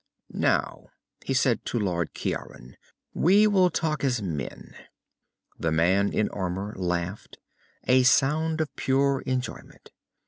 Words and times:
"Now," 0.33 0.87
he 1.23 1.35
said 1.35 1.63
to 1.65 1.77
the 1.77 1.85
Lord 1.85 2.15
Ciaran, 2.15 2.75
"will 3.13 3.51
we 3.51 3.69
talk 3.69 4.03
as 4.03 4.19
men?" 4.19 4.73
The 5.59 5.71
man 5.71 6.11
in 6.11 6.27
armor 6.29 6.73
laughed, 6.75 7.37
a 7.83 8.01
sound 8.01 8.61
of 8.61 8.75
pure 8.75 9.21
enjoyment. 9.27 9.91